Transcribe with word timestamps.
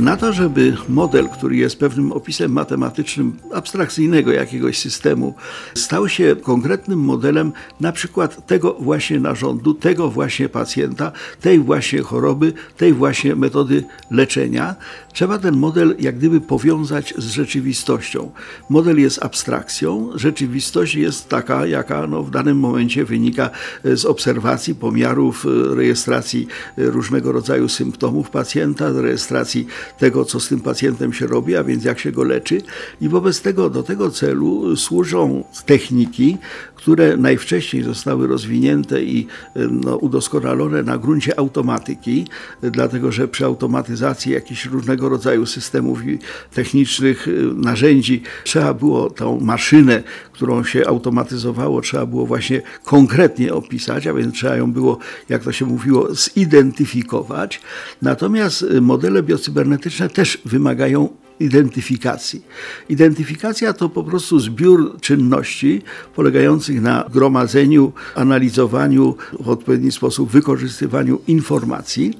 Na 0.00 0.16
to, 0.16 0.32
żeby 0.32 0.76
model, 0.88 1.28
który 1.28 1.56
jest 1.56 1.78
pewnym 1.78 2.12
opisem 2.12 2.52
matematycznym 2.52 3.36
abstrakcyjnego 3.54 4.32
jakiegoś 4.32 4.78
systemu, 4.78 5.34
stał 5.74 6.08
się 6.08 6.36
konkretnym 6.42 6.98
modelem 6.98 7.52
na 7.80 7.92
przykład 7.92 8.46
tego 8.46 8.74
właśnie 8.74 9.20
narządu, 9.20 9.74
tego 9.74 10.10
właśnie 10.10 10.48
pacjenta, 10.48 11.12
tej 11.40 11.58
właśnie 11.58 12.02
choroby, 12.02 12.52
tej 12.76 12.92
właśnie 12.92 13.36
metody 13.36 13.84
leczenia, 14.10 14.74
trzeba 15.12 15.38
ten 15.38 15.56
model 15.56 15.96
jak 15.98 16.18
gdyby 16.18 16.40
powiązać 16.40 17.14
z 17.18 17.30
rzeczywistością. 17.30 18.30
Model 18.68 19.00
jest 19.00 19.22
abstrakcją, 19.22 20.10
rzeczywistość 20.14 20.94
jest 20.94 21.28
taka, 21.28 21.66
jaka 21.66 22.06
no, 22.06 22.22
w 22.22 22.30
danym 22.30 22.58
momencie 22.58 23.04
wynika 23.04 23.50
z 23.84 24.04
obserwacji, 24.04 24.74
pomiarów, 24.74 25.46
rejestracji 25.70 26.46
różnego 26.76 27.32
rodzaju 27.32 27.68
symptomów 27.68 28.30
pacjenta, 28.30 28.92
rejestracji 28.92 29.66
tego, 29.98 30.24
co 30.24 30.40
z 30.40 30.48
tym 30.48 30.60
pacjentem 30.60 31.12
się 31.12 31.26
robi, 31.26 31.56
a 31.56 31.64
więc 31.64 31.84
jak 31.84 31.98
się 31.98 32.12
go 32.12 32.24
leczy. 32.24 32.62
I 33.00 33.08
wobec 33.08 33.42
tego 33.42 33.70
do 33.70 33.82
tego 33.82 34.10
celu 34.10 34.76
służą 34.76 35.44
techniki, 35.66 36.38
które 36.74 37.16
najwcześniej 37.16 37.82
zostały 37.82 38.26
rozwinięte 38.26 39.02
i 39.02 39.26
no, 39.70 39.96
udoskonalone 39.96 40.82
na 40.82 40.98
gruncie 40.98 41.38
automatyki, 41.38 42.26
dlatego 42.62 43.12
że 43.12 43.28
przy 43.28 43.44
automatyzacji 43.44 44.32
jakichś 44.32 44.66
różnego 44.66 45.08
rodzaju 45.08 45.46
systemów 45.46 46.06
i 46.06 46.18
technicznych 46.54 47.26
narzędzi 47.54 48.22
trzeba 48.44 48.74
było 48.74 49.10
tą 49.10 49.40
maszynę, 49.40 50.02
którą 50.32 50.64
się 50.64 50.86
automatyzowało, 50.86 51.80
trzeba 51.80 52.06
było 52.06 52.26
właśnie 52.26 52.62
konkretnie 52.84 53.54
opisać, 53.54 54.06
a 54.06 54.14
więc 54.14 54.34
trzeba 54.34 54.56
ją 54.56 54.72
było, 54.72 54.98
jak 55.28 55.44
to 55.44 55.52
się 55.52 55.66
mówiło, 55.66 56.14
zidentyfikować. 56.14 57.60
Natomiast 58.02 58.66
modele 58.80 59.22
biocybernetyczne 59.22 59.79
też 60.12 60.38
wymagają 60.44 61.08
identyfikacji. 61.40 62.42
Identyfikacja 62.88 63.72
to 63.72 63.88
po 63.88 64.04
prostu 64.04 64.40
zbiór 64.40 65.00
czynności 65.00 65.82
polegających 66.14 66.82
na 66.82 67.04
gromadzeniu, 67.12 67.92
analizowaniu, 68.14 69.16
w 69.40 69.48
odpowiedni 69.48 69.92
sposób 69.92 70.30
wykorzystywaniu 70.30 71.20
informacji, 71.26 72.18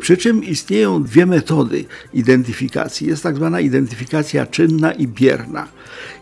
przy 0.00 0.16
czym 0.16 0.44
istnieją 0.44 1.02
dwie 1.02 1.26
metody 1.26 1.84
identyfikacji. 2.12 3.06
Jest 3.06 3.22
tak 3.22 3.36
zwana 3.36 3.60
identyfikacja 3.60 4.46
czynna 4.46 4.92
i 4.92 5.08
bierna. 5.08 5.68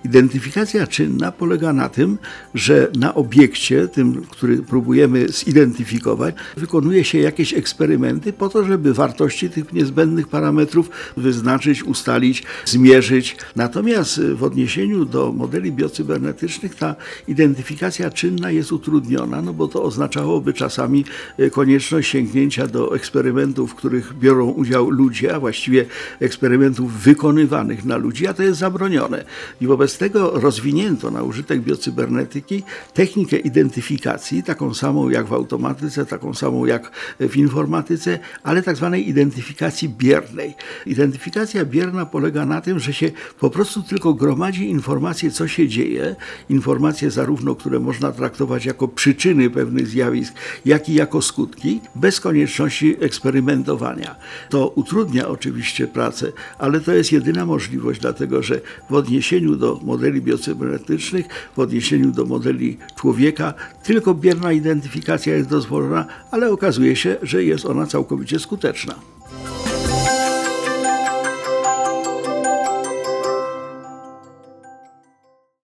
Identyfikacja 0.04 0.86
czynna 0.86 1.32
polega 1.32 1.72
na 1.72 1.88
tym, 1.88 2.18
że 2.54 2.90
na 2.96 3.14
obiekcie, 3.14 3.88
tym, 3.88 4.22
który 4.30 4.56
próbujemy 4.58 5.28
zidentyfikować, 5.28 6.34
wykonuje 6.56 7.04
się 7.04 7.18
jakieś 7.18 7.54
eksperymenty 7.54 8.32
po 8.32 8.48
to, 8.48 8.64
żeby 8.64 8.94
wartości 8.94 9.50
tych 9.50 9.72
niezbędnych 9.72 10.28
parametrów 10.28 10.90
wyznaczyć, 11.16 11.82
ustalić, 11.82 12.33
zmierzyć. 12.64 13.36
Natomiast 13.56 14.20
w 14.20 14.44
odniesieniu 14.44 15.04
do 15.04 15.32
modeli 15.32 15.72
biocybernetycznych 15.72 16.74
ta 16.74 16.96
identyfikacja 17.28 18.10
czynna 18.10 18.50
jest 18.50 18.72
utrudniona, 18.72 19.42
no 19.42 19.52
bo 19.52 19.68
to 19.68 19.82
oznaczałoby 19.82 20.52
czasami 20.52 21.05
konieczność 21.52 22.10
sięgnięcia 22.10 22.66
do 22.66 22.94
eksperymentów, 22.96 23.70
w 23.70 23.74
których 23.74 24.18
biorą 24.18 24.50
udział 24.50 24.90
ludzie, 24.90 25.34
a 25.34 25.40
właściwie 25.40 25.86
eksperymentów 26.20 26.92
wykonywanych 26.92 27.84
na 27.84 27.96
ludzi, 27.96 28.27
a 28.27 28.34
to 28.34 28.42
jest 28.42 28.58
zabronione. 28.58 29.24
I 29.60 29.66
wobec 29.66 29.98
tego 29.98 30.30
rozwinięto 30.30 31.10
na 31.10 31.22
użytek 31.22 31.60
biocybernetyki 31.60 32.62
technikę 32.94 33.36
identyfikacji, 33.36 34.42
taką 34.42 34.74
samą 34.74 35.08
jak 35.08 35.27
w 35.27 35.32
automatyce, 35.32 36.06
taką 36.06 36.34
samą 36.34 36.66
jak 36.66 36.90
w 37.20 37.36
informatyce, 37.36 38.18
ale 38.42 38.62
tak 38.62 38.77
zwanej 38.77 39.08
identyfikacji 39.08 39.89
biernej. 39.89 40.55
Identyfikacja 40.86 41.64
bierna 41.64 42.06
polega 42.24 42.46
na 42.46 42.61
tym, 42.61 42.79
że 42.79 42.92
się 42.92 43.11
po 43.40 43.51
prostu 43.51 43.83
tylko 43.83 44.14
gromadzi 44.14 44.70
informacje, 44.70 45.30
co 45.30 45.48
się 45.48 45.68
dzieje, 45.68 46.17
informacje 46.48 47.11
zarówno, 47.11 47.55
które 47.55 47.80
można 47.80 48.12
traktować 48.12 48.64
jako 48.64 48.89
przyczyny 48.89 49.51
pewnych 49.51 49.86
zjawisk, 49.86 50.34
jak 50.64 50.89
i 50.89 50.95
jako 50.95 51.23
skutki, 51.23 51.80
bez 51.95 52.20
konieczności 52.20 52.96
eksperymentowania. 53.01 54.17
To 54.51 54.68
utrudnia 54.68 55.29
oczywiście 55.29 55.86
pracę, 55.86 56.33
ale 56.58 56.80
to 56.80 56.92
jest 56.92 57.13
jedyna 57.13 57.46
możliwość, 57.46 58.01
dlatego 58.01 58.42
że 58.42 58.61
w 58.90 58.95
odniesieniu 58.95 59.57
do 59.57 59.80
modeli 59.83 60.23
biocybernetycznych, 60.23 61.27
w 61.57 61.58
odniesieniu 61.58 62.11
do 62.11 62.24
modeli 62.24 62.79
człowieka, 62.96 63.55
tylko 63.83 64.14
bierna 64.14 64.52
identyfikacja 64.52 65.36
jest 65.36 65.48
dozwolona, 65.48 66.07
ale 66.30 66.52
okazuje 66.52 66.96
się, 66.96 67.17
że 67.23 67.45
jest 67.45 67.67
ona 67.67 67.86
całkowicie 67.86 68.39
skuteczna. 68.39 68.95